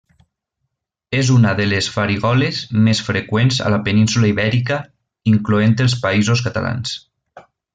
És 1.17 1.27
una 1.33 1.51
de 1.59 1.67
les 1.73 1.89
farigoles 1.97 2.63
més 2.87 3.01
freqüents 3.09 3.61
a 3.67 3.75
la 3.75 3.81
península 3.91 4.33
Ibèrica 4.33 4.81
incloent 5.35 5.77
els 5.87 5.99
Països 6.07 6.43
Catalans. 6.49 6.97